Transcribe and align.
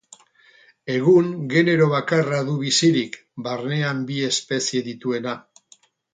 Egun, 0.93 1.27
genero 1.51 1.87
bakarra 1.91 2.39
du 2.47 2.55
bizirik, 2.63 3.19
barnean 3.49 4.01
bi 4.09 4.19
espezie 4.31 4.83
dituena. 4.91 5.37